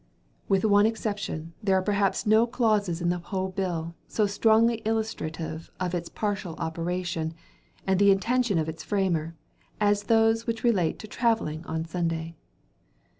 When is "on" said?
11.67-11.85